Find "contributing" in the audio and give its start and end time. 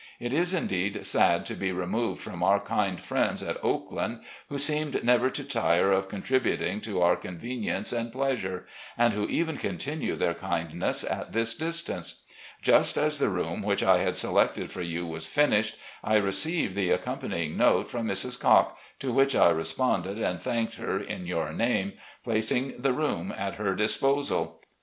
6.09-6.81